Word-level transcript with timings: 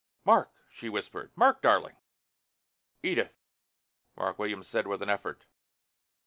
"Mark!" 0.25 0.51
she 0.67 0.89
whispered. 0.89 1.31
"Mark, 1.35 1.61
darling!" 1.61 1.95
"Edith," 3.03 3.37
Mark 4.17 4.39
Williams 4.39 4.67
said 4.67 4.87
with 4.87 5.03
an 5.03 5.11
effort. 5.11 5.45